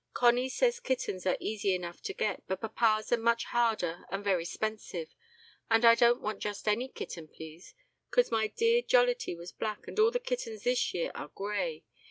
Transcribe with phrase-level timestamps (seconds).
[0.15, 4.45] Conny says kittens are easy enuff to get, but papas are much harder and very
[4.45, 5.13] spensive.
[5.69, 7.75] but I dont want just any kitten please,
[8.09, 11.83] cause my dear Jollity was black and all the kittens this year are grey.